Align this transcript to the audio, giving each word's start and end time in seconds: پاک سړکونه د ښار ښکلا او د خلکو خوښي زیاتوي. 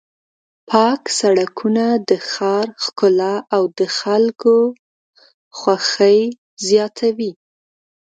پاک 0.69 1.01
سړکونه 1.19 1.85
د 2.09 2.11
ښار 2.29 2.67
ښکلا 2.83 3.35
او 3.55 3.63
د 3.79 3.81
خلکو 3.97 4.55
خوښي 5.57 6.19
زیاتوي. 6.67 7.31